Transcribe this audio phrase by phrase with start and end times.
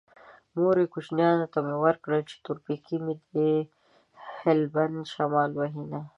[0.59, 3.35] مورې کوچيانو ته مې ورکړه چې تور پېکی مې د
[4.39, 6.01] هلبند شمال وهينه